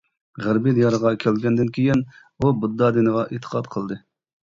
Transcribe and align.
غەربىي 0.45 0.73
دىيارغا 0.77 1.11
كەلگەندىن 1.25 1.71
كېيىن 1.77 2.03
ئۇ 2.09 2.57
بۇددا 2.65 2.93
دىنىغا 3.01 3.31
ئېتىقاد 3.33 3.75
قىلدى. 3.79 4.05